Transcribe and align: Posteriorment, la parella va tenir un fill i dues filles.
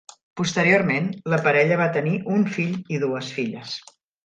Posteriorment, 0.39 1.09
la 1.33 1.39
parella 1.49 1.77
va 1.83 1.87
tenir 1.99 2.15
un 2.39 2.49
fill 2.57 2.75
i 2.97 3.03
dues 3.07 3.33
filles. 3.39 3.79